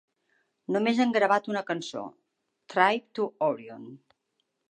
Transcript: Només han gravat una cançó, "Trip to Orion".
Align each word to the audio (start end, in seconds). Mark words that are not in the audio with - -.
Només 0.75 1.01
han 1.03 1.11
gravat 1.17 1.49
una 1.51 1.63
cançó, 1.67 2.01
"Trip 2.75 3.07
to 3.19 3.27
Orion". 3.51 3.85